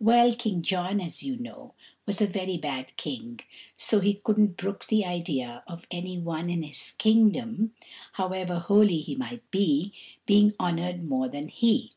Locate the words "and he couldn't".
3.92-4.56